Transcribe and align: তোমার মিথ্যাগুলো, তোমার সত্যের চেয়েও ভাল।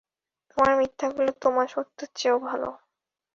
তোমার 0.49 0.71
মিথ্যাগুলো, 0.79 1.31
তোমার 1.43 1.67
সত্যের 1.73 2.09
চেয়েও 2.15 2.37
ভাল। 2.47 2.61